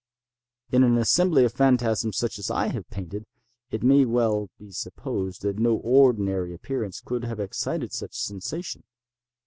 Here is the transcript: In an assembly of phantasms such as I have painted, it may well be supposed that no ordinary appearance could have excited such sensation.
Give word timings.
In 0.71 0.83
an 0.83 0.97
assembly 0.97 1.45
of 1.45 1.53
phantasms 1.53 2.17
such 2.17 2.39
as 2.39 2.49
I 2.49 2.69
have 2.69 2.89
painted, 2.89 3.23
it 3.69 3.83
may 3.83 4.03
well 4.03 4.49
be 4.57 4.71
supposed 4.71 5.43
that 5.43 5.59
no 5.59 5.75
ordinary 5.75 6.55
appearance 6.55 6.99
could 7.01 7.23
have 7.25 7.39
excited 7.39 7.93
such 7.93 8.15
sensation. 8.15 8.83